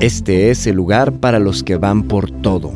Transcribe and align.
Este 0.00 0.50
es 0.50 0.68
el 0.68 0.76
lugar 0.76 1.14
para 1.18 1.40
los 1.40 1.64
que 1.64 1.74
van 1.74 2.04
por 2.04 2.30
todo. 2.30 2.70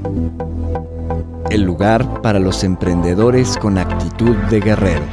El 1.50 1.62
lugar 1.62 2.20
para 2.20 2.40
los 2.40 2.64
emprendedores 2.64 3.56
con 3.58 3.78
actitud 3.78 4.34
de 4.50 4.58
guerreros. 4.58 5.06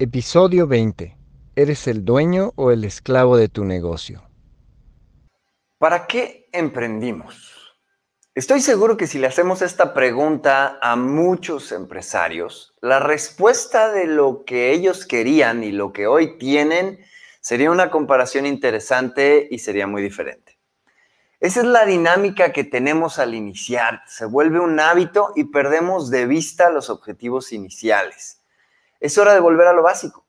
Episodio 0.00 0.66
20. 0.66 1.16
¿Eres 1.54 1.86
el 1.86 2.04
dueño 2.04 2.52
o 2.56 2.72
el 2.72 2.82
esclavo 2.82 3.36
de 3.36 3.48
tu 3.48 3.64
negocio? 3.64 4.24
¿Para 5.78 6.08
qué 6.08 6.48
emprendimos? 6.52 7.55
Estoy 8.36 8.60
seguro 8.60 8.98
que 8.98 9.06
si 9.06 9.18
le 9.18 9.28
hacemos 9.28 9.62
esta 9.62 9.94
pregunta 9.94 10.78
a 10.82 10.94
muchos 10.94 11.72
empresarios, 11.72 12.74
la 12.82 13.00
respuesta 13.00 13.90
de 13.90 14.06
lo 14.06 14.44
que 14.44 14.72
ellos 14.72 15.06
querían 15.06 15.64
y 15.64 15.72
lo 15.72 15.90
que 15.90 16.06
hoy 16.06 16.36
tienen 16.36 16.98
sería 17.40 17.70
una 17.70 17.90
comparación 17.90 18.44
interesante 18.44 19.48
y 19.50 19.58
sería 19.60 19.86
muy 19.86 20.02
diferente. 20.02 20.58
Esa 21.40 21.60
es 21.60 21.66
la 21.66 21.86
dinámica 21.86 22.52
que 22.52 22.64
tenemos 22.64 23.18
al 23.18 23.34
iniciar. 23.34 24.02
Se 24.06 24.26
vuelve 24.26 24.60
un 24.60 24.78
hábito 24.80 25.32
y 25.34 25.44
perdemos 25.44 26.10
de 26.10 26.26
vista 26.26 26.68
los 26.68 26.90
objetivos 26.90 27.54
iniciales. 27.54 28.42
Es 29.00 29.16
hora 29.16 29.32
de 29.32 29.40
volver 29.40 29.66
a 29.66 29.72
lo 29.72 29.82
básico. 29.82 30.26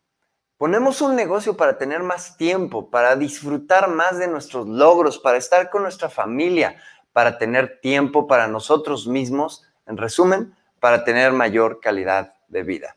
Ponemos 0.57 1.01
un 1.01 1.15
negocio 1.15 1.57
para 1.57 1.77
tener 1.77 2.01
más 2.03 2.37
tiempo, 2.37 2.89
para 2.89 3.15
disfrutar 3.17 3.89
más 3.89 4.17
de 4.17 4.27
nuestros 4.27 4.65
logros, 4.65 5.19
para 5.19 5.37
estar 5.37 5.69
con 5.69 5.83
nuestra 5.83 6.09
familia, 6.09 6.81
para 7.17 7.39
tener 7.39 7.79
tiempo 7.81 8.27
para 8.27 8.47
nosotros 8.47 9.07
mismos, 9.07 9.63
en 9.87 9.97
resumen, 9.97 10.55
para 10.79 11.03
tener 11.03 11.31
mayor 11.31 11.79
calidad 11.79 12.35
de 12.47 12.61
vida. 12.61 12.95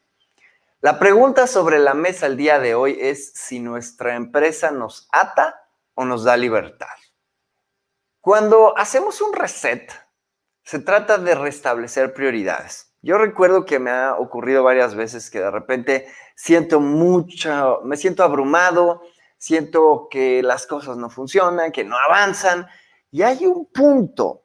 La 0.83 0.99
pregunta 0.99 1.47
sobre 1.47 1.79
la 1.79 1.95
mesa 1.95 2.27
el 2.27 2.37
día 2.37 2.59
de 2.59 2.75
hoy 2.75 2.99
es 3.01 3.33
si 3.33 3.61
nuestra 3.61 4.17
empresa 4.17 4.73
nos 4.73 5.09
ata 5.11 5.63
o 5.95 6.05
nos 6.05 6.23
da 6.23 6.37
libertad. 6.37 6.95
Cuando 8.21 8.77
hacemos 8.77 9.23
un 9.23 9.33
reset, 9.33 9.91
se 10.65 10.81
trata 10.81 11.17
de 11.17 11.35
restablecer 11.35 12.13
prioridades. 12.13 12.93
Yo 13.01 13.17
recuerdo 13.17 13.65
que 13.65 13.79
me 13.79 13.91
ha 13.91 14.17
ocurrido 14.17 14.63
varias 14.63 14.95
veces 14.95 15.31
que 15.31 15.41
de 15.41 15.51
repente 15.51 16.09
siento 16.37 16.79
mucho, 16.79 17.81
me 17.85 17.97
siento 17.97 18.23
abrumado, 18.23 19.01
siento 19.39 20.09
que 20.11 20.43
las 20.43 20.67
cosas 20.67 20.99
no 20.99 21.09
funcionan, 21.09 21.73
que 21.73 21.85
no 21.85 21.97
avanzan 21.97 22.67
y 23.11 23.23
hay 23.23 23.47
un 23.47 23.67
punto 23.67 24.45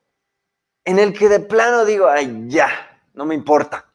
en 0.84 1.00
el 1.00 1.14
que 1.14 1.30
de 1.30 1.40
plano 1.40 1.86
digo, 1.86 2.08
ay, 2.08 2.46
ya, 2.48 2.70
no 3.14 3.26
me 3.26 3.36
importa, 3.36 3.92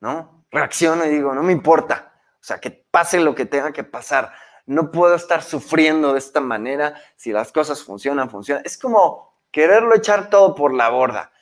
¿no? 0.00 0.44
Reacciono 0.50 1.04
y 1.04 1.10
digo, 1.10 1.34
no 1.34 1.42
me 1.42 1.52
importa. 1.52 2.12
O 2.40 2.44
sea, 2.44 2.60
que 2.60 2.70
pase 2.70 3.20
lo 3.20 3.34
que 3.34 3.46
tenga 3.46 3.72
que 3.72 3.84
pasar. 3.84 4.32
No 4.66 4.90
puedo 4.90 5.14
estar 5.14 5.42
sufriendo 5.42 6.12
de 6.12 6.18
esta 6.18 6.40
manera. 6.40 6.94
Si 7.16 7.32
las 7.32 7.52
cosas 7.52 7.82
funcionan, 7.82 8.30
funcionan. 8.30 8.62
Es 8.64 8.78
como 8.78 9.34
quererlo 9.50 9.94
echar 9.94 10.30
todo 10.30 10.54
por 10.54 10.72
la 10.72 10.90
borda. 10.90 11.32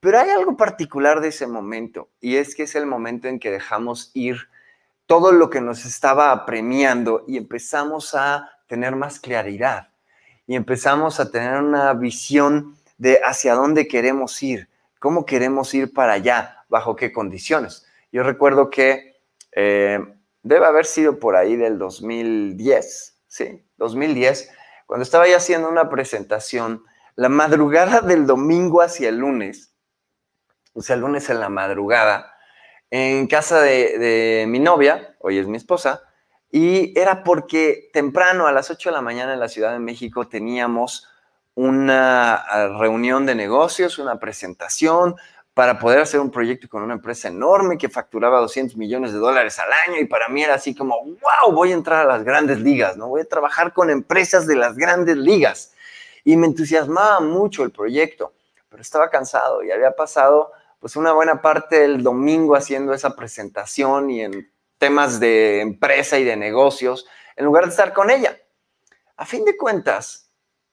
Pero 0.00 0.18
hay 0.18 0.30
algo 0.30 0.56
particular 0.56 1.20
de 1.20 1.28
ese 1.28 1.46
momento 1.46 2.10
y 2.20 2.36
es 2.36 2.54
que 2.54 2.64
es 2.64 2.74
el 2.74 2.86
momento 2.86 3.28
en 3.28 3.38
que 3.38 3.50
dejamos 3.50 4.10
ir 4.14 4.48
todo 5.06 5.30
lo 5.32 5.48
que 5.48 5.60
nos 5.60 5.84
estaba 5.84 6.32
apremiando 6.32 7.24
y 7.28 7.36
empezamos 7.36 8.14
a 8.14 8.50
tener 8.66 8.96
más 8.96 9.20
claridad 9.20 9.91
y 10.52 10.54
empezamos 10.54 11.18
a 11.18 11.30
tener 11.30 11.62
una 11.62 11.94
visión 11.94 12.76
de 12.98 13.18
hacia 13.24 13.54
dónde 13.54 13.88
queremos 13.88 14.42
ir, 14.42 14.68
cómo 14.98 15.24
queremos 15.24 15.72
ir 15.72 15.94
para 15.94 16.12
allá, 16.12 16.66
bajo 16.68 16.94
qué 16.94 17.10
condiciones. 17.10 17.86
Yo 18.12 18.22
recuerdo 18.22 18.68
que 18.68 19.16
eh, 19.52 19.98
debe 20.42 20.66
haber 20.66 20.84
sido 20.84 21.18
por 21.18 21.36
ahí 21.36 21.56
del 21.56 21.78
2010, 21.78 23.18
¿sí? 23.28 23.64
2010, 23.78 24.50
cuando 24.84 25.04
estaba 25.04 25.26
ya 25.26 25.38
haciendo 25.38 25.70
una 25.70 25.88
presentación, 25.88 26.84
la 27.16 27.30
madrugada 27.30 28.00
del 28.02 28.26
domingo 28.26 28.82
hacia 28.82 29.08
el 29.08 29.16
lunes, 29.16 29.72
o 30.74 30.82
sea, 30.82 30.96
el 30.96 31.00
lunes 31.00 31.30
en 31.30 31.40
la 31.40 31.48
madrugada, 31.48 32.30
en 32.90 33.26
casa 33.26 33.62
de, 33.62 33.96
de 33.96 34.44
mi 34.46 34.58
novia, 34.58 35.16
hoy 35.20 35.38
es 35.38 35.46
mi 35.46 35.56
esposa, 35.56 36.02
y 36.52 36.96
era 36.98 37.24
porque 37.24 37.88
temprano, 37.94 38.46
a 38.46 38.52
las 38.52 38.70
8 38.70 38.90
de 38.90 38.94
la 38.94 39.00
mañana 39.00 39.32
en 39.32 39.40
la 39.40 39.48
Ciudad 39.48 39.72
de 39.72 39.78
México, 39.78 40.28
teníamos 40.28 41.08
una 41.54 42.34
ah, 42.34 42.68
reunión 42.78 43.24
de 43.24 43.34
negocios, 43.34 43.98
una 43.98 44.20
presentación 44.20 45.16
para 45.54 45.78
poder 45.78 46.00
hacer 46.00 46.20
un 46.20 46.30
proyecto 46.30 46.68
con 46.68 46.82
una 46.82 46.92
empresa 46.92 47.28
enorme 47.28 47.78
que 47.78 47.88
facturaba 47.88 48.38
200 48.40 48.76
millones 48.76 49.14
de 49.14 49.18
dólares 49.18 49.58
al 49.58 49.72
año 49.88 49.98
y 49.98 50.04
para 50.04 50.28
mí 50.28 50.42
era 50.42 50.54
así 50.54 50.74
como, 50.74 51.02
wow, 51.02 51.54
voy 51.54 51.72
a 51.72 51.74
entrar 51.74 52.06
a 52.06 52.12
las 52.16 52.22
grandes 52.22 52.60
ligas, 52.60 52.98
¿no? 52.98 53.08
Voy 53.08 53.22
a 53.22 53.28
trabajar 53.28 53.72
con 53.72 53.88
empresas 53.88 54.46
de 54.46 54.56
las 54.56 54.76
grandes 54.76 55.16
ligas. 55.16 55.72
Y 56.22 56.36
me 56.36 56.46
entusiasmaba 56.46 57.20
mucho 57.20 57.64
el 57.64 57.70
proyecto, 57.70 58.34
pero 58.68 58.82
estaba 58.82 59.08
cansado 59.08 59.62
y 59.62 59.70
había 59.70 59.92
pasado 59.92 60.52
pues 60.80 60.96
una 60.96 61.12
buena 61.12 61.40
parte 61.40 61.80
del 61.80 62.02
domingo 62.02 62.56
haciendo 62.56 62.92
esa 62.92 63.16
presentación 63.16 64.10
y 64.10 64.22
en 64.22 64.51
temas 64.82 65.20
de 65.20 65.60
empresa 65.60 66.18
y 66.18 66.24
de 66.24 66.34
negocios, 66.34 67.06
en 67.36 67.44
lugar 67.44 67.66
de 67.66 67.70
estar 67.70 67.92
con 67.92 68.10
ella. 68.10 68.36
A 69.16 69.24
fin 69.24 69.44
de 69.44 69.56
cuentas, 69.56 70.32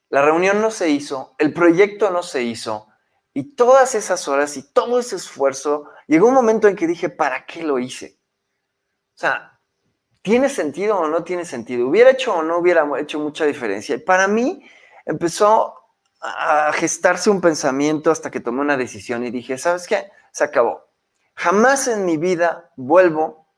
la 0.09 0.23
reunión 0.23 0.59
no 0.61 0.71
se 0.71 0.89
hizo, 0.89 1.35
el 1.37 1.53
proyecto 1.53 2.09
no 2.09 2.23
se 2.23 2.41
hizo, 2.41 2.87
y 3.35 3.53
todas 3.53 3.93
esas 3.93 4.27
horas 4.27 4.57
y 4.57 4.63
todo 4.73 4.99
ese 4.99 5.17
esfuerzo, 5.17 5.91
llegó 6.07 6.27
un 6.27 6.33
momento 6.33 6.67
en 6.67 6.75
que 6.75 6.87
dije, 6.87 7.09
¿para 7.09 7.45
qué 7.45 7.61
lo 7.61 7.77
hice? 7.77 8.17
O 9.13 9.19
sea, 9.19 9.59
¿tiene 10.23 10.49
sentido 10.49 10.97
o 10.97 11.07
no 11.07 11.23
tiene 11.23 11.45
sentido? 11.45 11.87
¿Hubiera 11.87 12.09
hecho 12.09 12.33
o 12.33 12.41
no 12.41 12.57
hubiera 12.57 12.89
hecho 12.99 13.19
mucha 13.19 13.45
diferencia? 13.45 13.93
Y 13.93 13.99
para 13.99 14.27
mí 14.27 14.67
empezó 15.05 15.75
a 16.19 16.71
gestarse 16.73 17.29
un 17.29 17.41
pensamiento 17.41 18.09
hasta 18.09 18.31
que 18.31 18.39
tomé 18.39 18.61
una 18.61 18.75
decisión 18.75 19.23
y 19.23 19.29
dije, 19.29 19.59
¿sabes 19.59 19.85
qué? 19.85 20.09
Se 20.31 20.45
acabó. 20.45 20.89
Jamás 21.35 21.87
en 21.87 22.05
mi 22.05 22.17
vida 22.17 22.71
vuelvo 22.75 23.48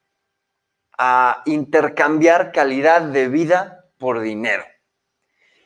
a 1.04 1.42
intercambiar 1.48 2.52
calidad 2.52 3.02
de 3.02 3.28
vida 3.28 3.88
por 3.98 4.20
dinero. 4.20 4.64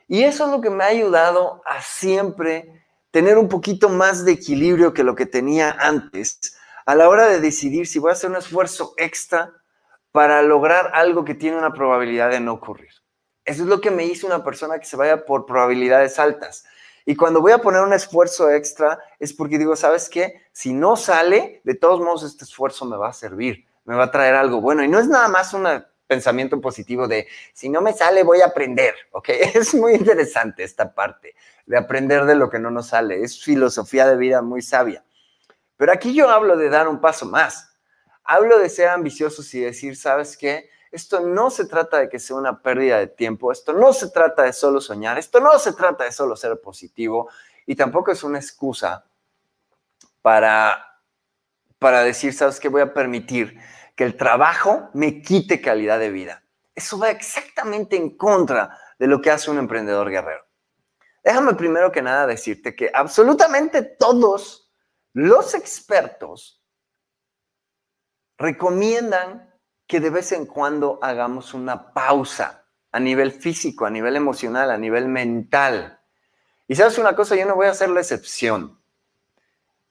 Y 0.07 0.23
eso 0.23 0.45
es 0.45 0.51
lo 0.51 0.61
que 0.61 0.69
me 0.69 0.85
ha 0.85 0.87
ayudado 0.87 1.61
a 1.65 1.81
siempre 1.81 2.85
tener 3.11 3.37
un 3.37 3.49
poquito 3.49 3.89
más 3.89 4.23
de 4.23 4.31
equilibrio 4.31 4.93
que 4.93 5.03
lo 5.03 5.13
que 5.13 5.25
tenía 5.25 5.71
antes 5.71 6.57
a 6.85 6.95
la 6.95 7.09
hora 7.09 7.27
de 7.27 7.41
decidir 7.41 7.85
si 7.85 7.99
voy 7.99 8.11
a 8.11 8.13
hacer 8.13 8.29
un 8.29 8.37
esfuerzo 8.37 8.93
extra 8.95 9.51
para 10.13 10.41
lograr 10.41 10.91
algo 10.93 11.25
que 11.25 11.35
tiene 11.35 11.57
una 11.57 11.73
probabilidad 11.73 12.29
de 12.29 12.39
no 12.39 12.53
ocurrir. 12.53 12.91
Eso 13.43 13.63
es 13.63 13.67
lo 13.67 13.81
que 13.81 13.91
me 13.91 14.05
hizo 14.05 14.27
una 14.27 14.41
persona 14.41 14.79
que 14.79 14.85
se 14.85 14.95
vaya 14.95 15.25
por 15.25 15.45
probabilidades 15.45 16.17
altas. 16.17 16.63
Y 17.05 17.17
cuando 17.17 17.41
voy 17.41 17.51
a 17.51 17.57
poner 17.57 17.81
un 17.81 17.91
esfuerzo 17.91 18.49
extra 18.49 18.99
es 19.19 19.33
porque 19.33 19.57
digo, 19.57 19.75
¿sabes 19.75 20.07
qué? 20.07 20.43
Si 20.53 20.71
no 20.71 20.95
sale, 20.95 21.59
de 21.65 21.75
todos 21.75 21.99
modos 21.99 22.23
este 22.23 22.45
esfuerzo 22.45 22.85
me 22.85 22.95
va 22.95 23.09
a 23.09 23.13
servir 23.13 23.64
me 23.85 23.95
va 23.95 24.05
a 24.05 24.11
traer 24.11 24.35
algo 24.35 24.61
bueno. 24.61 24.83
Y 24.83 24.87
no 24.87 24.99
es 24.99 25.07
nada 25.07 25.27
más 25.27 25.53
un 25.53 25.67
pensamiento 26.07 26.59
positivo 26.59 27.07
de, 27.07 27.27
si 27.53 27.69
no 27.69 27.81
me 27.81 27.93
sale, 27.93 28.23
voy 28.23 28.41
a 28.41 28.47
aprender, 28.47 28.93
¿ok? 29.11 29.29
Es 29.55 29.73
muy 29.73 29.93
interesante 29.93 30.63
esta 30.63 30.93
parte 30.93 31.35
de 31.65 31.77
aprender 31.77 32.25
de 32.25 32.35
lo 32.35 32.49
que 32.49 32.59
no 32.59 32.69
nos 32.69 32.87
sale. 32.87 33.23
Es 33.23 33.43
filosofía 33.43 34.07
de 34.07 34.17
vida 34.17 34.41
muy 34.41 34.61
sabia. 34.61 35.03
Pero 35.77 35.91
aquí 35.91 36.13
yo 36.13 36.29
hablo 36.29 36.57
de 36.57 36.69
dar 36.69 36.87
un 36.87 36.99
paso 36.99 37.25
más. 37.25 37.71
Hablo 38.23 38.57
de 38.59 38.69
ser 38.69 38.89
ambiciosos 38.89 39.53
y 39.53 39.61
decir, 39.61 39.95
¿sabes 39.95 40.35
qué? 40.35 40.69
Esto 40.91 41.19
no 41.19 41.49
se 41.49 41.65
trata 41.65 41.99
de 41.99 42.09
que 42.09 42.19
sea 42.19 42.37
una 42.37 42.61
pérdida 42.61 42.97
de 42.97 43.07
tiempo, 43.07 43.51
esto 43.51 43.73
no 43.73 43.91
se 43.91 44.09
trata 44.11 44.43
de 44.43 44.53
solo 44.53 44.79
soñar, 44.79 45.17
esto 45.17 45.41
no 45.41 45.59
se 45.59 45.73
trata 45.73 46.05
de 46.05 46.11
solo 46.13 46.37
ser 46.37 46.59
positivo 46.61 47.29
y 47.65 47.75
tampoco 47.75 48.11
es 48.11 48.23
una 48.23 48.39
excusa 48.39 49.03
para, 50.21 50.94
para 51.79 52.03
decir, 52.03 52.33
¿sabes 52.33 52.59
qué? 52.59 52.69
Voy 52.69 52.81
a 52.81 52.93
permitir 52.93 53.59
que 53.95 54.03
el 54.03 54.17
trabajo 54.17 54.89
me 54.93 55.21
quite 55.21 55.61
calidad 55.61 55.99
de 55.99 56.09
vida. 56.09 56.43
Eso 56.73 56.99
va 56.99 57.09
exactamente 57.09 57.95
en 57.95 58.17
contra 58.17 58.77
de 58.99 59.07
lo 59.07 59.21
que 59.21 59.31
hace 59.31 59.49
un 59.49 59.57
emprendedor 59.57 60.09
guerrero. 60.09 60.45
Déjame 61.23 61.55
primero 61.55 61.91
que 61.91 62.01
nada 62.01 62.27
decirte 62.27 62.75
que 62.75 62.91
absolutamente 62.93 63.81
todos 63.81 64.71
los 65.13 65.55
expertos 65.55 66.61
recomiendan 68.37 69.53
que 69.87 69.99
de 69.99 70.09
vez 70.09 70.31
en 70.31 70.45
cuando 70.45 70.99
hagamos 71.01 71.53
una 71.53 71.93
pausa 71.93 72.65
a 72.91 72.99
nivel 72.99 73.31
físico, 73.31 73.85
a 73.85 73.89
nivel 73.89 74.15
emocional, 74.15 74.71
a 74.71 74.77
nivel 74.77 75.07
mental. 75.07 75.99
Y 76.67 76.75
sabes 76.75 76.97
una 76.97 77.15
cosa, 77.15 77.35
yo 77.35 77.45
no 77.45 77.55
voy 77.55 77.67
a 77.67 77.71
hacer 77.71 77.89
la 77.89 78.01
excepción. 78.01 78.79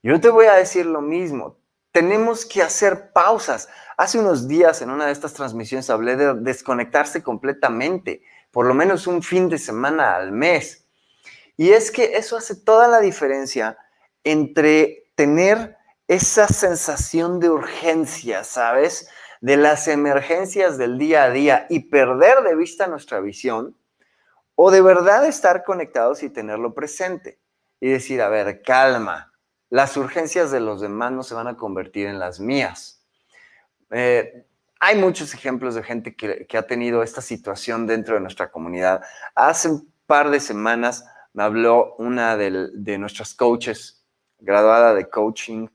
Yo 0.02 0.20
te 0.20 0.28
voy 0.28 0.46
a 0.46 0.54
decir 0.54 0.86
lo 0.86 1.00
mismo. 1.00 1.58
Tenemos 1.94 2.44
que 2.44 2.60
hacer 2.60 3.12
pausas. 3.12 3.68
Hace 3.96 4.18
unos 4.18 4.48
días 4.48 4.82
en 4.82 4.90
una 4.90 5.06
de 5.06 5.12
estas 5.12 5.32
transmisiones 5.32 5.88
hablé 5.90 6.16
de 6.16 6.34
desconectarse 6.34 7.22
completamente, 7.22 8.24
por 8.50 8.66
lo 8.66 8.74
menos 8.74 9.06
un 9.06 9.22
fin 9.22 9.48
de 9.48 9.58
semana 9.58 10.16
al 10.16 10.32
mes. 10.32 10.88
Y 11.56 11.70
es 11.70 11.92
que 11.92 12.16
eso 12.16 12.36
hace 12.36 12.56
toda 12.56 12.88
la 12.88 12.98
diferencia 12.98 13.78
entre 14.24 15.12
tener 15.14 15.76
esa 16.08 16.48
sensación 16.48 17.38
de 17.38 17.50
urgencia, 17.50 18.42
¿sabes? 18.42 19.08
De 19.40 19.56
las 19.56 19.86
emergencias 19.86 20.76
del 20.76 20.98
día 20.98 21.22
a 21.22 21.30
día 21.30 21.66
y 21.70 21.90
perder 21.90 22.42
de 22.42 22.56
vista 22.56 22.88
nuestra 22.88 23.20
visión, 23.20 23.78
o 24.56 24.72
de 24.72 24.82
verdad 24.82 25.24
estar 25.26 25.62
conectados 25.62 26.24
y 26.24 26.28
tenerlo 26.28 26.74
presente 26.74 27.38
y 27.78 27.88
decir, 27.88 28.20
a 28.20 28.28
ver, 28.28 28.62
calma, 28.62 29.32
las 29.74 29.96
urgencias 29.96 30.52
de 30.52 30.60
los 30.60 30.80
demás 30.80 31.10
no 31.10 31.24
se 31.24 31.34
van 31.34 31.48
a 31.48 31.56
convertir 31.56 32.06
en 32.06 32.20
las 32.20 32.38
mías. 32.38 33.02
Eh, 33.90 34.46
hay 34.78 34.96
muchos 34.96 35.34
ejemplos 35.34 35.74
de 35.74 35.82
gente 35.82 36.14
que, 36.14 36.46
ha 36.56 36.62
tenido 36.62 37.02
esta 37.02 37.20
situación 37.20 37.84
dentro 37.84 38.14
de 38.14 38.20
nuestra 38.20 38.52
comunidad. 38.52 39.02
Hace 39.34 39.70
un 39.70 39.92
par 40.06 40.30
de 40.30 40.38
semanas 40.38 41.04
me 41.32 41.42
habló 41.42 41.96
una 41.96 42.36
de, 42.36 42.98
nuestras 42.98 43.34
coaches, 43.34 44.00
graduada 44.38 44.94
de 44.94 45.10
coaching, 45.10 45.66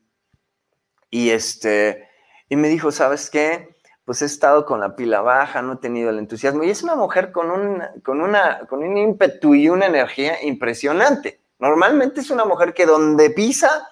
y, 1.09 1.31
este, 1.31 2.07
y 2.47 2.55
me 2.55 2.69
dijo, 2.69 2.93
¿sabes 2.93 3.29
qué? 3.29 3.75
Pues 4.05 4.21
he 4.21 4.25
estado 4.27 4.65
con 4.65 4.79
la 4.79 4.95
pila 4.95 5.19
baja, 5.19 5.61
no 5.61 5.73
he 5.73 5.77
tenido 5.77 6.09
el 6.09 6.19
entusiasmo. 6.19 6.63
Y 6.63 6.69
es 6.69 6.83
una 6.83 6.95
mujer 6.95 7.33
con 7.33 7.51
un, 7.51 7.83
con 8.01 8.21
una, 8.21 8.65
con 8.69 8.81
un 8.81 8.95
ímpetu 8.95 9.55
y 9.55 9.67
una 9.67 9.87
energía 9.87 10.41
impresionante. 10.41 11.38
Normalmente 11.59 12.21
es 12.21 12.29
una 12.31 12.45
mujer 12.45 12.73
que 12.73 12.85
donde 12.85 13.29
pisa, 13.29 13.87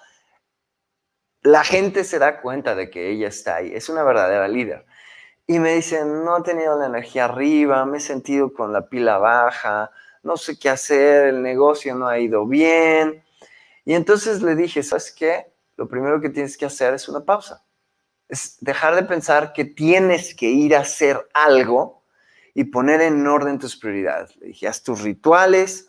la 1.42 1.62
gente 1.64 2.02
se 2.02 2.18
da 2.18 2.40
cuenta 2.40 2.74
de 2.74 2.90
que 2.90 3.10
ella 3.10 3.28
está 3.28 3.56
ahí. 3.56 3.72
Es 3.74 3.88
una 3.88 4.02
verdadera 4.02 4.48
líder. 4.48 4.86
Y 5.46 5.58
me 5.58 5.74
dicen, 5.74 6.24
no 6.24 6.38
he 6.38 6.42
tenido 6.42 6.78
la 6.78 6.86
energía 6.86 7.26
arriba, 7.26 7.84
me 7.86 7.98
he 7.98 8.00
sentido 8.00 8.52
con 8.52 8.72
la 8.72 8.88
pila 8.88 9.18
baja, 9.18 9.90
no 10.22 10.36
sé 10.36 10.58
qué 10.58 10.68
hacer, 10.68 11.28
el 11.28 11.42
negocio 11.42 11.94
no 11.94 12.06
ha 12.06 12.18
ido 12.18 12.46
bien. 12.46 13.22
Y 13.84 13.94
entonces 13.94 14.42
le 14.42 14.54
dije, 14.54 14.82
¿sabes 14.82 15.12
qué? 15.12 15.52
Lo 15.76 15.88
primero 15.88 16.20
que 16.20 16.28
tienes 16.28 16.56
que 16.58 16.66
hacer 16.66 16.94
es 16.94 17.08
una 17.08 17.20
pausa. 17.20 17.64
Es 18.28 18.58
dejar 18.60 18.94
de 18.94 19.04
pensar 19.04 19.52
que 19.52 19.64
tienes 19.64 20.34
que 20.34 20.46
ir 20.46 20.76
a 20.76 20.80
hacer 20.80 21.26
algo 21.32 22.02
y 22.52 22.64
poner 22.64 23.00
en 23.00 23.26
orden 23.26 23.58
tus 23.58 23.76
prioridades. 23.76 24.36
Le 24.36 24.48
dije, 24.48 24.68
haz 24.68 24.82
tus 24.82 25.00
rituales, 25.02 25.87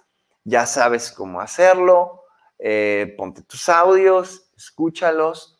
ya 0.50 0.66
sabes 0.66 1.12
cómo 1.12 1.42
hacerlo, 1.42 2.24
eh, 2.58 3.14
ponte 3.18 3.44
tus 3.44 3.70
audios, 3.70 4.52
escúchalos 4.58 5.60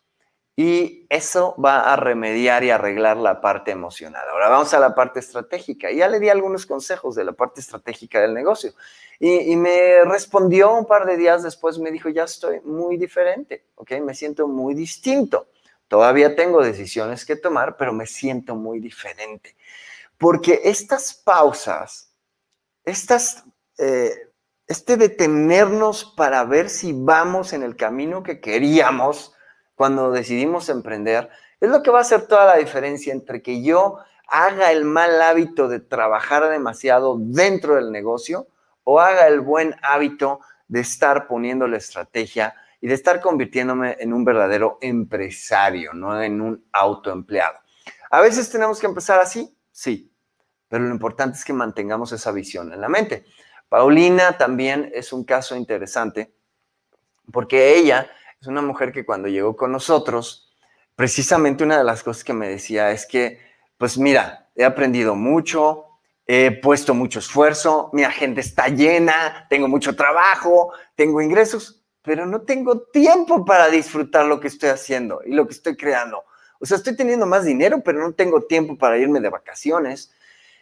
y 0.56 1.06
eso 1.08 1.54
va 1.56 1.92
a 1.92 1.96
remediar 1.96 2.64
y 2.64 2.70
arreglar 2.70 3.16
la 3.16 3.40
parte 3.40 3.70
emocional. 3.70 4.28
Ahora 4.28 4.48
vamos 4.48 4.74
a 4.74 4.80
la 4.80 4.94
parte 4.94 5.20
estratégica. 5.20 5.90
Ya 5.90 6.08
le 6.08 6.20
di 6.20 6.28
algunos 6.28 6.66
consejos 6.66 7.14
de 7.14 7.24
la 7.24 7.32
parte 7.32 7.60
estratégica 7.60 8.20
del 8.20 8.34
negocio 8.34 8.74
y, 9.18 9.56
me 9.56 10.04
respondió 10.04 10.74
un 10.74 10.86
par 10.86 11.06
de 11.06 11.16
días 11.16 11.42
después, 11.42 11.78
me 11.78 11.90
dijo, 11.90 12.08
ya 12.08 12.24
estoy 12.24 12.60
muy 12.60 12.96
diferente, 12.96 13.66
¿ok? 13.76 13.92
Me 14.02 14.14
siento 14.14 14.48
muy 14.48 14.74
distinto. 14.74 15.48
Todavía 15.88 16.36
tengo 16.36 16.62
decisiones 16.62 17.24
que 17.24 17.36
tomar, 17.36 17.76
pero 17.76 17.92
me 17.92 18.06
siento 18.06 18.54
muy 18.54 18.80
diferente. 18.80 19.56
Porque 20.18 20.60
estas 20.64 21.14
pausas, 21.14 22.12
estas 22.84 23.44
eh, 23.78 24.29
este 24.70 24.96
detenernos 24.96 26.04
para 26.04 26.44
ver 26.44 26.68
si 26.68 26.92
vamos 26.92 27.52
en 27.52 27.64
el 27.64 27.74
camino 27.74 28.22
que 28.22 28.40
queríamos 28.40 29.34
cuando 29.74 30.12
decidimos 30.12 30.68
emprender, 30.68 31.28
es 31.58 31.68
lo 31.68 31.82
que 31.82 31.90
va 31.90 31.98
a 31.98 32.02
hacer 32.02 32.28
toda 32.28 32.46
la 32.46 32.56
diferencia 32.56 33.12
entre 33.12 33.42
que 33.42 33.64
yo 33.64 33.98
haga 34.28 34.70
el 34.70 34.84
mal 34.84 35.20
hábito 35.22 35.66
de 35.66 35.80
trabajar 35.80 36.48
demasiado 36.48 37.16
dentro 37.18 37.74
del 37.74 37.90
negocio 37.90 38.46
o 38.84 39.00
haga 39.00 39.26
el 39.26 39.40
buen 39.40 39.74
hábito 39.82 40.38
de 40.68 40.78
estar 40.78 41.26
poniendo 41.26 41.66
la 41.66 41.78
estrategia 41.78 42.54
y 42.80 42.86
de 42.86 42.94
estar 42.94 43.20
convirtiéndome 43.20 43.96
en 43.98 44.12
un 44.12 44.24
verdadero 44.24 44.78
empresario, 44.80 45.94
no 45.94 46.22
en 46.22 46.40
un 46.40 46.64
autoempleado. 46.72 47.58
A 48.08 48.20
veces 48.20 48.48
tenemos 48.48 48.78
que 48.78 48.86
empezar 48.86 49.18
así, 49.18 49.52
sí, 49.72 50.12
pero 50.68 50.84
lo 50.84 50.92
importante 50.92 51.36
es 51.36 51.44
que 51.44 51.52
mantengamos 51.52 52.12
esa 52.12 52.30
visión 52.30 52.72
en 52.72 52.80
la 52.80 52.88
mente. 52.88 53.24
Paulina 53.70 54.36
también 54.36 54.90
es 54.92 55.12
un 55.12 55.22
caso 55.22 55.54
interesante 55.54 56.34
porque 57.30 57.76
ella 57.76 58.10
es 58.40 58.48
una 58.48 58.62
mujer 58.62 58.90
que 58.90 59.06
cuando 59.06 59.28
llegó 59.28 59.54
con 59.54 59.70
nosotros, 59.70 60.52
precisamente 60.96 61.62
una 61.62 61.78
de 61.78 61.84
las 61.84 62.02
cosas 62.02 62.24
que 62.24 62.32
me 62.32 62.48
decía 62.48 62.90
es 62.90 63.06
que, 63.06 63.38
pues 63.78 63.96
mira, 63.96 64.50
he 64.56 64.64
aprendido 64.64 65.14
mucho, 65.14 65.84
he 66.26 66.50
puesto 66.50 66.94
mucho 66.94 67.20
esfuerzo, 67.20 67.90
mi 67.92 68.02
agenda 68.02 68.40
está 68.40 68.66
llena, 68.66 69.46
tengo 69.48 69.68
mucho 69.68 69.94
trabajo, 69.94 70.72
tengo 70.96 71.22
ingresos, 71.22 71.84
pero 72.02 72.26
no 72.26 72.40
tengo 72.40 72.80
tiempo 72.88 73.44
para 73.44 73.68
disfrutar 73.68 74.26
lo 74.26 74.40
que 74.40 74.48
estoy 74.48 74.70
haciendo 74.70 75.20
y 75.24 75.32
lo 75.32 75.46
que 75.46 75.54
estoy 75.54 75.76
creando. 75.76 76.24
O 76.58 76.66
sea, 76.66 76.76
estoy 76.76 76.96
teniendo 76.96 77.24
más 77.24 77.44
dinero, 77.44 77.80
pero 77.84 78.00
no 78.00 78.14
tengo 78.14 78.42
tiempo 78.42 78.76
para 78.76 78.98
irme 78.98 79.20
de 79.20 79.28
vacaciones. 79.28 80.12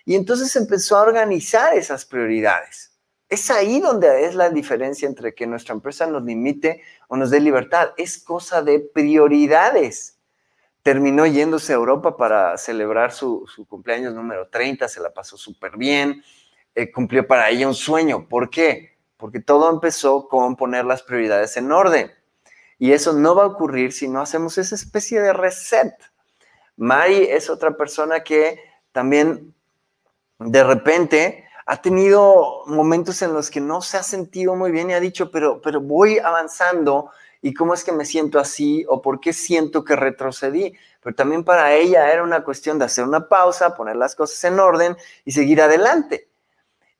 Y 0.05 0.15
entonces 0.15 0.55
empezó 0.57 0.99
a 0.99 1.03
organizar 1.05 1.75
esas 1.75 2.05
prioridades. 2.05 2.98
Es 3.29 3.51
ahí 3.51 3.81
donde 3.81 4.25
es 4.25 4.35
la 4.35 4.49
diferencia 4.49 5.07
entre 5.07 5.35
que 5.35 5.47
nuestra 5.47 5.75
empresa 5.75 6.07
nos 6.07 6.23
limite 6.25 6.83
o 7.09 7.17
nos 7.17 7.31
dé 7.31 7.41
libertad. 7.41 7.91
Es 7.99 8.19
cosa 8.19 8.63
de 8.63 8.81
prioridades. 8.81 10.19
Terminó 10.83 11.27
yéndose 11.27 11.73
a 11.73 11.77
Europa 11.77 12.17
para 12.17 12.57
celebrar 12.57 13.13
su, 13.13 13.47
cumpleaños 13.69 14.15
número 14.15 14.49
30, 14.49 14.89
se 14.89 15.01
la 15.01 15.13
pasó 15.13 15.37
súper 15.37 15.77
bien, 15.77 16.23
eh, 16.75 16.91
cumplió 16.91 17.27
para 17.27 17.51
ella 17.51 17.69
un 17.69 17.75
sueño. 17.75 18.27
¿Por 18.27 18.49
qué? 18.49 18.97
Porque 19.19 19.41
todo 19.41 19.71
empezó 19.71 20.27
con 20.29 20.57
poner 20.57 20.87
las 20.87 21.03
prioridades 21.03 21.57
en 21.59 21.71
orden. 21.71 22.11
Y 22.79 22.93
eso 22.93 23.13
no 23.13 23.35
va 23.35 23.43
a 23.43 23.49
ocurrir 23.49 23.93
si 23.93 24.09
no 24.09 24.23
hacemos 24.23 24.57
esa 24.57 24.75
especie 24.75 25.21
de 25.21 25.35
reset. 25.35 25.93
Mari 26.77 27.25
es 27.25 27.51
otra 27.51 27.77
persona 27.77 28.23
que 28.23 28.59
también 28.93 29.55
de 30.39 30.65
repente 30.65 31.48
ha 31.71 31.83
tenido 31.83 32.63
momentos 32.65 33.21
en 33.21 33.35
los 33.35 33.51
que 33.51 33.61
no 33.61 33.83
se 33.83 33.99
ha 33.99 34.03
sentido 34.03 34.57
muy 34.57 34.71
bien 34.71 34.89
y 34.89 34.95
ha 34.95 35.01
dicho, 35.01 35.31
pero, 35.31 35.61
pero 35.61 35.83
voy 35.83 36.19
avanzando 36.19 37.11
y 37.43 37.53
cómo 37.53 37.75
es 37.75 37.85
que 37.85 37.93
me 37.93 38.07
siento 38.07 38.39
así 38.39 38.87
o 38.89 39.03
por 39.03 39.21
qué 39.21 39.35
siento 39.35 39.85
que 39.85 39.95
retrocedí. 39.95 40.73
Pero 41.03 41.15
también 41.15 41.45
para 41.45 41.75
ella 41.75 42.11
era 42.11 42.23
una 42.23 42.43
cuestión 42.43 42.79
de 42.79 42.87
hacer 42.87 43.05
una 43.05 43.29
pausa, 43.29 43.77
poner 43.77 43.97
las 43.97 44.15
cosas 44.15 44.43
en 44.45 44.59
orden 44.59 44.97
y 45.27 45.33
seguir 45.33 45.61
adelante. 45.61 46.31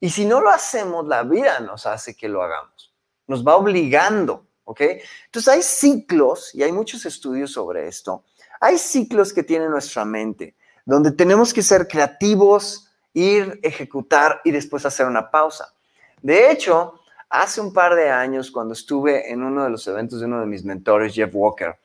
Y 0.01 0.11
si 0.11 0.27
no 0.27 0.43
lo 0.43 0.51
hacemos, 0.51 1.07
la 1.07 1.23
vida 1.23 1.61
nos 1.61 1.87
hace 1.87 2.15
que 2.15 2.29
lo 2.29 2.43
hagamos. 2.43 2.95
Nos 3.27 3.47
va 3.47 3.57
obligando, 3.57 4.49
¿ok? 4.65 4.83
Entonces 5.25 5.49
hay 5.49 5.63
ciclos, 5.63 6.55
y 6.55 6.63
hay 6.63 6.73
muchos 6.73 7.07
estudios 7.07 7.53
sobre 7.53 7.89
esto, 7.89 8.23
hay 8.61 8.77
ciclos 8.77 9.33
que 9.33 9.45
tiene 9.45 9.67
nuestra 9.71 10.05
mente, 10.05 10.57
donde 10.85 11.11
tenemos 11.11 11.55
que 11.55 11.63
ser 11.63 11.89
creativos, 11.89 12.88
ir, 13.13 13.59
ejecutar 13.63 14.41
y 14.45 14.51
después 14.51 14.87
hacer 14.87 15.07
una 15.07 15.31
pausa. 15.31 15.75
De 16.23 16.51
hecho, 16.51 17.01
hace 17.29 17.61
un 17.61 17.73
par 17.73 17.95
de 17.95 18.11
años, 18.11 18.51
cuando 18.51 18.75
estuve 18.75 19.31
en 19.31 19.43
uno 19.43 19.65
de 19.65 19.71
los 19.71 19.87
eventos 19.87 20.21
de 20.21 20.27
uno 20.27 20.41
de 20.41 20.47
mis 20.47 20.65
mentores, 20.65 21.15
Jeff 21.15 21.31
Walker, 21.33 21.77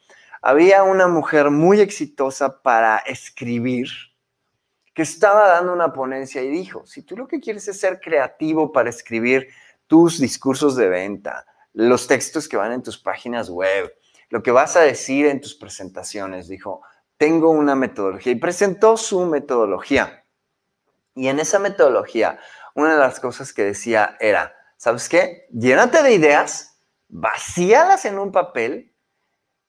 había 0.42 0.84
una 0.84 1.08
mujer 1.08 1.50
muy 1.50 1.80
exitosa 1.80 2.62
para 2.62 2.98
escribir 2.98 3.88
que 4.94 5.02
estaba 5.02 5.48
dando 5.48 5.74
una 5.74 5.92
ponencia 5.94 6.42
y 6.42 6.50
dijo, 6.50 6.86
si 6.86 7.02
tú 7.02 7.18
lo 7.18 7.28
que 7.28 7.40
quieres 7.40 7.68
es 7.68 7.80
ser 7.80 8.00
creativo 8.00 8.72
para 8.72 8.90
escribir 8.90 9.48
tus 9.88 10.20
discursos 10.20 10.76
de 10.76 10.88
venta, 10.90 11.46
los 11.74 12.08
textos 12.08 12.48
que 12.48 12.58
van 12.58 12.74
en 12.74 12.84
tus 12.84 12.98
páginas 12.98 13.50
web, 13.50 13.92
lo 14.30 14.44
que 14.44 14.52
vas 14.52 14.76
a 14.76 14.82
decir 14.82 15.26
en 15.26 15.42
tus 15.42 15.56
presentaciones, 15.56 16.48
dijo, 16.48 16.82
tengo 17.18 17.50
una 17.50 17.76
metodología 17.76 18.34
y 18.34 18.38
presentó 18.38 18.98
su 18.98 19.26
metodología. 19.26 20.23
Y 21.16 21.28
en 21.28 21.40
esa 21.40 21.60
metodología, 21.60 22.40
una 22.76 22.94
de 22.94 23.00
las 23.00 23.20
cosas 23.20 23.54
que 23.54 23.64
decía 23.64 24.18
era, 24.20 24.56
¿sabes 24.78 25.08
qué? 25.10 25.48
Llénate 25.52 26.02
de 26.02 26.14
ideas, 26.14 26.80
vacíalas 27.08 28.06
en 28.06 28.18
un 28.18 28.32
papel 28.32 28.94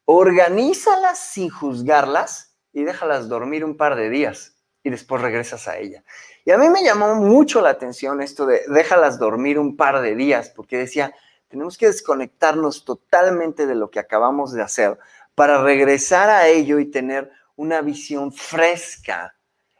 organízalas 0.07 1.19
sin 1.19 1.51
juzgarlas 1.51 2.57
y 2.73 2.85
déjalas 2.85 3.29
dormir 3.29 3.65
un 3.65 3.77
par 3.77 3.97
de 3.97 4.11
días 4.11 4.57
y 4.83 4.91
después 4.91 5.23
regresas 5.23 5.67
a 5.67 5.79
ella. 5.79 6.05
Y 6.45 6.51
a 6.51 6.59
mí 6.59 6.69
me 6.69 6.83
llamó 6.83 7.15
mucho 7.15 7.63
la 7.63 7.71
atención 7.71 8.21
esto 8.21 8.45
de 8.45 8.63
déjalas 8.69 9.19
dormir 9.19 9.59
un 9.59 9.77
par 9.77 10.03
de 10.03 10.15
días, 10.15 10.51
porque 10.51 10.77
decía, 10.77 11.15
tenemos 11.49 11.79
que 11.79 11.87
desconectarnos 11.87 12.85
totalmente 12.85 13.67
de 13.67 13.75
lo 13.75 13.91
que 13.91 13.99
acabamos 13.99 14.53
de 14.53 14.63
hacer 14.63 14.99
para 15.35 15.63
regresar 15.63 16.29
a 16.29 16.49
ello 16.49 16.79
y 16.79 16.91
tener 16.91 17.31
una 17.57 17.81
visión 17.81 18.33
fresca 18.33 19.35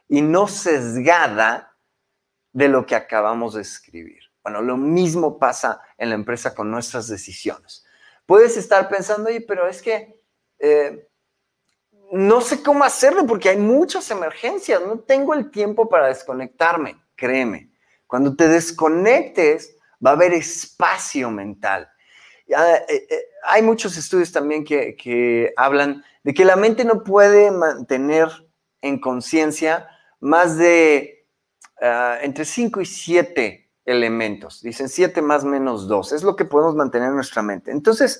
y 0.07 0.21
no 0.21 0.47
sesgada 0.47 1.75
de 2.51 2.67
lo 2.67 2.85
que 2.85 2.95
acabamos 2.95 3.55
de 3.55 3.61
escribir. 3.61 4.23
Bueno, 4.43 4.61
lo 4.61 4.77
mismo 4.77 5.39
pasa 5.39 5.81
en 5.97 6.09
la 6.09 6.15
empresa 6.15 6.53
con 6.53 6.69
nuestras 6.69 7.07
decisiones. 7.07 7.85
Puedes 8.25 8.57
estar 8.57 8.87
pensando, 8.89 9.29
oye, 9.29 9.41
pero 9.41 9.67
es 9.67 9.81
que 9.81 10.21
eh, 10.59 11.07
no 12.11 12.41
sé 12.41 12.61
cómo 12.61 12.83
hacerlo 12.83 13.25
porque 13.25 13.49
hay 13.49 13.57
muchas 13.57 14.09
emergencias, 14.11 14.81
no 14.81 14.99
tengo 14.99 15.33
el 15.33 15.51
tiempo 15.51 15.89
para 15.89 16.07
desconectarme, 16.07 17.01
créeme. 17.15 17.71
Cuando 18.07 18.35
te 18.35 18.47
desconectes, 18.47 19.75
va 20.05 20.11
a 20.11 20.13
haber 20.13 20.33
espacio 20.33 21.31
mental. 21.31 21.89
Eh, 22.47 22.85
eh, 22.87 23.25
hay 23.43 23.61
muchos 23.61 23.97
estudios 23.97 24.31
también 24.31 24.63
que, 24.63 25.53
hablan 25.57 26.03
de 26.23 26.33
que 26.33 26.45
la 26.45 26.55
mente 26.55 26.85
no 26.85 27.03
puede 27.03 27.51
mantener 27.51 28.29
en 28.81 28.99
conciencia 28.99 29.87
más 30.25 30.57
de 30.57 31.27
ah, 31.81 32.17
entre 32.21 32.45
5 32.45 32.81
y 32.81 32.85
7 32.85 33.71
elementos. 33.85 34.61
Dicen 34.63 34.89
7 34.89 35.21
más 35.21 35.45
menos 35.45 35.87
2. 35.87 36.13
Es 36.13 36.23
lo 36.23 36.35
que 36.35 36.45
podemos 36.45 36.75
mantener 36.75 37.09
en 37.09 37.15
nuestra 37.15 37.43
mente. 37.43 37.71
Entonces, 37.71 38.19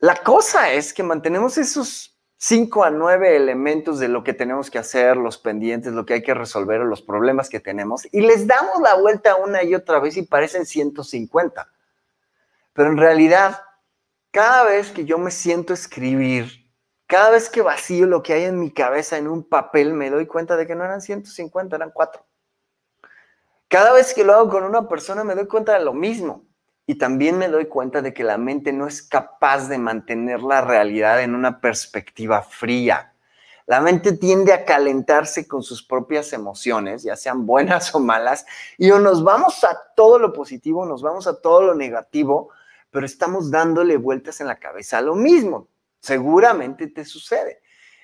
la 0.00 0.16
cosa 0.16 0.72
es 0.72 0.92
que 0.92 1.04
mantenemos 1.04 1.58
esos 1.58 2.18
5 2.38 2.84
a 2.84 2.90
9 2.90 3.36
elementos 3.36 4.00
de 4.00 4.08
lo 4.08 4.24
que 4.24 4.34
tenemos 4.34 4.68
que 4.68 4.78
hacer, 4.78 5.16
los 5.16 5.38
pendientes, 5.38 5.92
lo 5.92 6.04
que 6.04 6.14
hay 6.14 6.22
que 6.22 6.34
resolver, 6.34 6.80
los 6.80 7.02
problemas 7.02 7.48
que 7.48 7.60
tenemos, 7.60 8.06
y 8.12 8.20
les 8.20 8.46
damos 8.46 8.80
la 8.82 8.96
vuelta 8.96 9.36
una 9.36 9.62
y 9.62 9.76
otra 9.76 10.00
vez 10.00 10.16
y 10.16 10.22
parecen 10.22 10.66
150. 10.66 11.68
Pero 12.72 12.88
en 12.90 12.96
realidad, 12.96 13.62
cada 14.32 14.64
vez 14.64 14.90
que 14.90 15.04
yo 15.04 15.18
me 15.18 15.30
siento 15.30 15.72
escribir, 15.72 16.65
cada 17.06 17.30
vez 17.30 17.48
que 17.48 17.62
vacío 17.62 18.06
lo 18.06 18.22
que 18.22 18.32
hay 18.32 18.44
en 18.44 18.58
mi 18.58 18.70
cabeza 18.70 19.16
en 19.16 19.28
un 19.28 19.44
papel, 19.48 19.94
me 19.94 20.10
doy 20.10 20.26
cuenta 20.26 20.56
de 20.56 20.66
que 20.66 20.74
no 20.74 20.84
eran 20.84 21.00
150, 21.00 21.76
eran 21.76 21.92
4. 21.92 22.24
Cada 23.68 23.92
vez 23.92 24.14
que 24.14 24.24
lo 24.24 24.34
hago 24.34 24.48
con 24.48 24.64
una 24.64 24.88
persona, 24.88 25.24
me 25.24 25.34
doy 25.34 25.46
cuenta 25.46 25.72
de 25.78 25.84
lo 25.84 25.92
mismo. 25.92 26.44
Y 26.88 26.98
también 26.98 27.36
me 27.36 27.48
doy 27.48 27.66
cuenta 27.66 28.00
de 28.00 28.14
que 28.14 28.22
la 28.22 28.38
mente 28.38 28.72
no 28.72 28.86
es 28.86 29.02
capaz 29.02 29.68
de 29.68 29.78
mantener 29.78 30.40
la 30.42 30.60
realidad 30.60 31.20
en 31.20 31.34
una 31.34 31.60
perspectiva 31.60 32.42
fría. 32.42 33.12
La 33.66 33.80
mente 33.80 34.12
tiende 34.12 34.52
a 34.52 34.64
calentarse 34.64 35.48
con 35.48 35.64
sus 35.64 35.82
propias 35.82 36.32
emociones, 36.32 37.02
ya 37.02 37.16
sean 37.16 37.44
buenas 37.44 37.92
o 37.94 37.98
malas, 37.98 38.46
y 38.78 38.90
o 38.92 39.00
nos 39.00 39.24
vamos 39.24 39.64
a 39.64 39.76
todo 39.96 40.20
lo 40.20 40.32
positivo, 40.32 40.86
nos 40.86 41.02
vamos 41.02 41.26
a 41.26 41.40
todo 41.40 41.62
lo 41.62 41.74
negativo, 41.74 42.50
pero 42.90 43.04
estamos 43.04 43.50
dándole 43.50 43.96
vueltas 43.96 44.40
en 44.40 44.46
la 44.46 44.60
cabeza 44.60 44.98
a 44.98 45.02
lo 45.02 45.16
mismo. 45.16 45.68
Seguramente 46.06 46.86
te 46.86 47.04
sucede. 47.04 47.60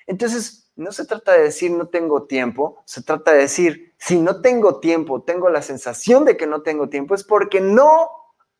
Entonces, 0.08 0.72
no 0.74 0.90
se 0.90 1.06
trata 1.06 1.32
de 1.34 1.42
decir 1.44 1.70
no 1.70 1.86
tengo 1.86 2.24
tiempo, 2.24 2.82
se 2.84 3.02
trata 3.02 3.32
de 3.32 3.38
decir, 3.38 3.94
si 3.96 4.18
no 4.18 4.40
tengo 4.40 4.80
tiempo, 4.80 5.22
tengo 5.22 5.48
la 5.50 5.62
sensación 5.62 6.24
de 6.24 6.36
que 6.36 6.48
no 6.48 6.62
tengo 6.62 6.88
tiempo, 6.88 7.14
es 7.14 7.22
porque 7.22 7.60
no 7.60 8.10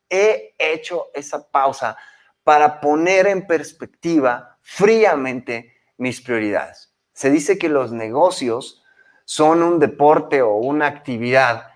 he 0.09 0.55
hecho 0.59 1.07
esa 1.13 1.51
pausa 1.51 1.97
para 2.45 2.81
poner 2.81 3.27
en 3.27 3.49
perspectiva 3.49 4.59
fríamente 4.61 5.73
mis 5.97 6.21
prioridades. 6.21 6.95
Se 7.13 7.29
dice 7.29 7.59
que 7.59 7.69
los 7.69 7.91
negocios 7.91 8.85
son 9.25 9.65
un 9.65 9.81
deporte 9.81 10.41
o 10.43 10.55
una 10.55 10.87
actividad 10.87 11.73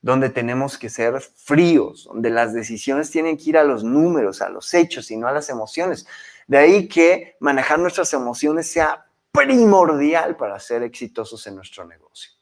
donde 0.00 0.30
tenemos 0.30 0.78
que 0.78 0.88
ser 0.88 1.20
fríos, 1.20 2.04
donde 2.04 2.30
las 2.30 2.54
decisiones 2.54 3.10
tienen 3.10 3.36
que 3.36 3.50
ir 3.50 3.58
a 3.58 3.64
los 3.64 3.82
números, 3.82 4.40
a 4.42 4.48
los 4.48 4.72
hechos 4.72 5.10
y 5.10 5.16
no 5.16 5.26
a 5.26 5.32
las 5.32 5.48
emociones. 5.48 6.06
De 6.48 6.58
ahí 6.58 6.88
que 6.88 7.36
manejar 7.38 7.78
nuestras 7.78 8.12
emociones 8.14 8.72
sea 8.72 9.06
primordial 9.30 10.36
para 10.36 10.58
ser 10.58 10.82
exitosos 10.82 11.46
en 11.46 11.54
nuestro 11.54 11.84
negocio. 11.84 12.32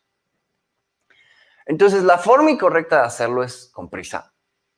Entonces, 1.67 2.05
la 2.05 2.17
forma 2.17 2.51
incorrecta 2.51 3.01
de 3.01 3.07
hacerlo 3.07 3.43
es 3.43 3.69
con 3.75 3.91
prisa, 3.91 4.33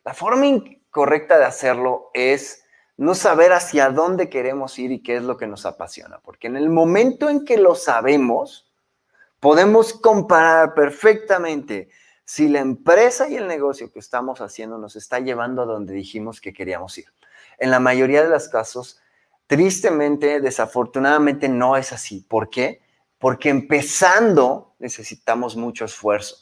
la 0.04 0.14
forma 0.14 0.46
incorrecta 0.46 1.38
de 1.38 1.44
hacerlo 1.44 2.10
es 2.14 2.64
no 2.96 3.14
saber 3.14 3.52
hacia 3.52 3.90
dónde 3.90 4.30
queremos 4.30 4.78
ir 4.78 4.90
y 4.90 5.02
qué 5.02 5.16
es 5.16 5.22
lo 5.22 5.36
que 5.36 5.46
nos 5.46 5.66
apasiona, 5.66 6.18
porque 6.20 6.46
en 6.46 6.56
el 6.56 6.70
momento 6.70 7.28
en 7.28 7.44
que 7.44 7.58
lo 7.58 7.74
sabemos, 7.74 8.72
podemos 9.38 9.92
comparar 9.92 10.72
perfectamente 10.74 11.90
si 12.24 12.48
la 12.48 12.60
empresa 12.60 13.28
y 13.28 13.36
el 13.36 13.46
negocio 13.46 13.92
que 13.92 13.98
estamos 13.98 14.40
haciendo 14.40 14.78
nos 14.78 14.96
está 14.96 15.20
llevando 15.20 15.62
a 15.62 15.66
donde 15.66 15.92
dijimos 15.92 16.40
que 16.40 16.52
queríamos 16.52 16.96
ir. 16.96 17.06
En 17.58 17.70
la 17.70 17.80
mayoría 17.80 18.22
de 18.22 18.30
los 18.30 18.48
casos, 18.48 19.00
tristemente, 19.48 20.40
desafortunadamente 20.40 21.48
no 21.48 21.76
es 21.76 21.92
así. 21.92 22.20
¿Por 22.20 22.50
qué? 22.50 22.80
Porque 23.18 23.48
empezando 23.48 24.76
necesitamos 24.78 25.56
mucho 25.56 25.84
esfuerzo, 25.84 26.36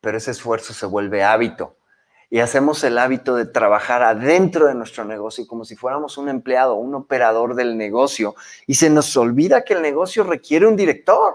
pero 0.00 0.16
ese 0.16 0.30
esfuerzo 0.30 0.72
se 0.72 0.86
vuelve 0.86 1.22
hábito 1.22 1.76
y 2.30 2.38
hacemos 2.38 2.82
el 2.84 2.98
hábito 2.98 3.36
de 3.36 3.46
trabajar 3.46 4.02
adentro 4.02 4.66
de 4.66 4.74
nuestro 4.74 5.04
negocio 5.04 5.46
como 5.46 5.64
si 5.64 5.76
fuéramos 5.76 6.16
un 6.18 6.28
empleado, 6.28 6.74
un 6.74 6.94
operador 6.94 7.54
del 7.54 7.76
negocio, 7.76 8.34
y 8.66 8.74
se 8.74 8.90
nos 8.90 9.16
olvida 9.16 9.64
que 9.64 9.74
el 9.74 9.82
negocio 9.82 10.24
requiere 10.24 10.66
un 10.66 10.76
director, 10.76 11.34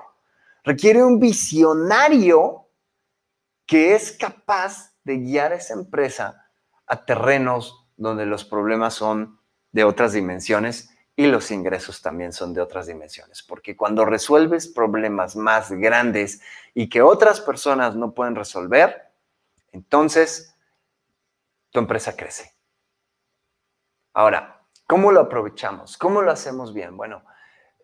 requiere 0.63 1.03
un 1.03 1.20
visionario 1.20 2.68
que 3.65 3.96
es 3.96 4.12
capaz 4.12 4.94
de 5.03 5.18
guiar 5.18 5.53
a 5.53 5.56
esa 5.56 5.74
empresa 5.74 6.50
a 6.86 7.06
terrenos 7.06 7.88
donde 7.96 8.25
los 8.25 8.44
problemas 8.44 8.94
son 8.94 9.39
de 9.72 9.84
otras 9.84 10.13
dimensiones 10.13 10.89
y 11.22 11.28
los 11.28 11.51
ingresos 11.51 12.01
también 12.01 12.34
son 12.34 12.51
de 12.51 12.62
otras 12.62 12.88
dimensiones. 12.88 13.44
Porque 13.44 13.78
cuando 13.78 14.06
resuelves 14.06 14.68
problemas 14.68 15.36
más 15.36 15.72
grandes 15.72 16.42
y 16.74 16.90
que 16.90 17.04
otras 17.04 17.40
personas 17.42 17.96
no 17.96 18.16
pueden 18.16 18.36
resolver, 18.36 19.12
entonces 19.72 20.56
tu 21.70 21.78
empresa 21.78 22.16
crece. 22.16 22.56
Ahora, 24.13 24.63
¿cómo 24.88 25.12
lo 25.12 25.20
aprovechamos? 25.20 25.96
¿Cómo 25.96 26.24
lo 26.24 26.32
hacemos 26.32 26.74
bien? 26.74 26.98
Bueno, 26.98 27.24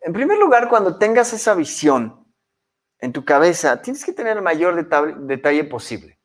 en 0.00 0.12
primer 0.12 0.38
lugar, 0.38 0.68
cuando 0.68 0.98
tengas 0.98 1.32
esa 1.32 1.54
visión 1.54 2.26
en 2.98 3.12
tu 3.12 3.24
cabeza, 3.24 3.80
tienes 3.80 4.04
que 4.04 4.12
tener 4.12 4.36
el 4.36 4.42
mayor 4.42 4.88
detalle 5.20 5.62
posible. 5.62 6.18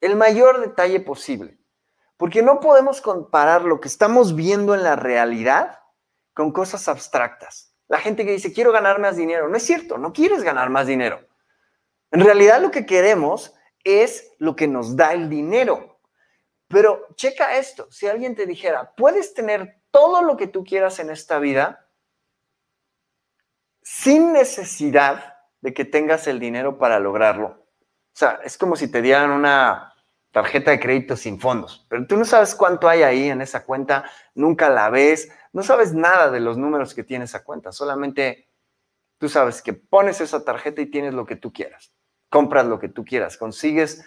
El 0.00 0.14
mayor 0.14 0.60
detalle 0.60 1.00
posible. 1.00 1.58
Porque 2.16 2.42
no 2.42 2.60
podemos 2.60 3.00
comparar 3.00 3.64
lo 3.64 3.80
que 3.80 3.88
estamos 3.88 4.36
viendo 4.36 4.72
en 4.72 4.84
la 4.84 4.94
realidad 4.94 5.80
con 6.36 6.52
cosas 6.52 6.86
abstractas. 6.86 7.72
La 7.88 7.98
gente 7.98 8.26
que 8.26 8.32
dice, 8.32 8.52
quiero 8.52 8.70
ganar 8.70 9.00
más 9.00 9.16
dinero, 9.16 9.48
no 9.48 9.56
es 9.56 9.62
cierto, 9.62 9.96
no 9.96 10.12
quieres 10.12 10.42
ganar 10.42 10.68
más 10.68 10.86
dinero. 10.86 11.26
En 12.10 12.20
realidad 12.20 12.60
lo 12.60 12.70
que 12.70 12.84
queremos 12.84 13.54
es 13.82 14.34
lo 14.38 14.54
que 14.54 14.68
nos 14.68 14.96
da 14.96 15.14
el 15.14 15.30
dinero. 15.30 15.98
Pero 16.68 17.06
checa 17.14 17.56
esto, 17.56 17.90
si 17.90 18.06
alguien 18.06 18.34
te 18.34 18.44
dijera, 18.44 18.92
puedes 18.94 19.32
tener 19.32 19.80
todo 19.90 20.22
lo 20.22 20.36
que 20.36 20.46
tú 20.46 20.62
quieras 20.62 20.98
en 20.98 21.08
esta 21.08 21.38
vida 21.38 21.88
sin 23.82 24.34
necesidad 24.34 25.38
de 25.62 25.72
que 25.72 25.86
tengas 25.86 26.26
el 26.26 26.38
dinero 26.38 26.76
para 26.76 27.00
lograrlo. 27.00 27.46
O 27.46 28.18
sea, 28.18 28.40
es 28.44 28.58
como 28.58 28.76
si 28.76 28.88
te 28.90 29.00
dieran 29.00 29.30
una 29.30 29.94
tarjeta 30.36 30.70
de 30.70 30.78
crédito 30.78 31.16
sin 31.16 31.40
fondos, 31.40 31.86
pero 31.88 32.06
tú 32.06 32.14
no 32.18 32.26
sabes 32.26 32.54
cuánto 32.54 32.90
hay 32.90 33.02
ahí 33.02 33.30
en 33.30 33.40
esa 33.40 33.64
cuenta, 33.64 34.04
nunca 34.34 34.68
la 34.68 34.90
ves, 34.90 35.30
no 35.54 35.62
sabes 35.62 35.94
nada 35.94 36.30
de 36.30 36.40
los 36.40 36.58
números 36.58 36.92
que 36.92 37.02
tiene 37.02 37.24
esa 37.24 37.42
cuenta, 37.42 37.72
solamente 37.72 38.46
tú 39.16 39.30
sabes 39.30 39.62
que 39.62 39.72
pones 39.72 40.20
esa 40.20 40.44
tarjeta 40.44 40.82
y 40.82 40.90
tienes 40.90 41.14
lo 41.14 41.24
que 41.24 41.36
tú 41.36 41.54
quieras, 41.54 41.90
compras 42.28 42.66
lo 42.66 42.78
que 42.78 42.90
tú 42.90 43.02
quieras, 43.02 43.38
consigues 43.38 44.04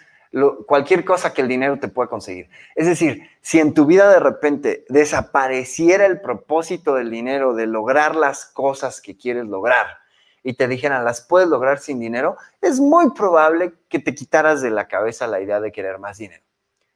cualquier 0.68 1.04
cosa 1.04 1.34
que 1.34 1.42
el 1.42 1.48
dinero 1.48 1.80
te 1.80 1.88
pueda 1.88 2.08
conseguir. 2.08 2.48
Es 2.76 2.86
decir, 2.86 3.28
si 3.40 3.58
en 3.58 3.74
tu 3.74 3.84
vida 3.84 4.08
de 4.08 4.20
repente 4.20 4.84
desapareciera 4.88 6.06
el 6.06 6.20
propósito 6.20 6.94
del 6.94 7.10
dinero, 7.10 7.54
de 7.54 7.66
lograr 7.66 8.14
las 8.14 8.44
cosas 8.44 9.00
que 9.00 9.16
quieres 9.16 9.46
lograr, 9.46 9.98
y 10.42 10.54
te 10.54 10.68
dijeran, 10.68 11.04
las 11.04 11.20
puedes 11.20 11.48
lograr 11.48 11.78
sin 11.78 12.00
dinero, 12.00 12.36
es 12.60 12.80
muy 12.80 13.10
probable 13.10 13.74
que 13.88 13.98
te 13.98 14.14
quitaras 14.14 14.62
de 14.62 14.70
la 14.70 14.88
cabeza 14.88 15.26
la 15.26 15.40
idea 15.40 15.60
de 15.60 15.72
querer 15.72 15.98
más 15.98 16.18
dinero. 16.18 16.42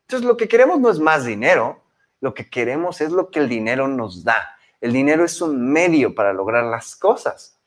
Entonces, 0.03 0.27
lo 0.27 0.37
que 0.37 0.49
queremos 0.49 0.81
no 0.81 0.91
es 0.91 0.99
más 0.99 1.25
dinero, 1.25 1.81
lo 2.21 2.35
que 2.35 2.49
queremos 2.49 3.01
es 3.01 3.11
lo 3.11 3.31
que 3.31 3.41
el 3.41 3.49
dinero 3.49 3.89
nos 3.89 4.25
da. 4.25 4.57
El 4.81 4.93
dinero 4.93 5.25
es 5.25 5.41
un 5.41 5.73
medio 5.73 6.15
para 6.15 6.33
lograr 6.33 6.65
las 6.65 6.97
cosas. 6.97 7.59